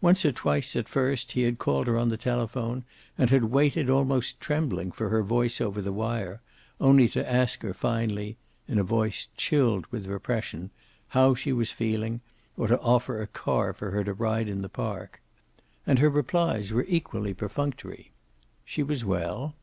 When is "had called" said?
1.42-1.88